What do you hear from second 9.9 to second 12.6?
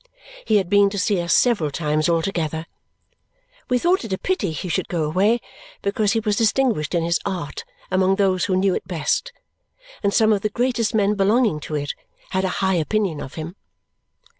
and some of the greatest men belonging to it had a